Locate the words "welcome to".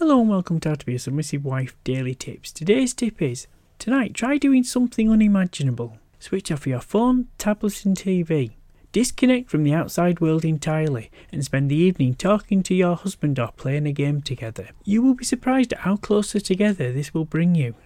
0.30-0.70